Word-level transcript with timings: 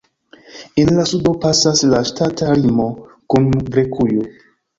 En 0.83 0.87
la 0.99 1.03
sudo 1.09 1.33
pasas 1.43 1.83
la 1.91 1.99
ŝtata 2.13 2.49
limo 2.63 2.89
kun 3.35 3.47
Grekujo 3.69 4.19
(Grekio). 4.19 4.29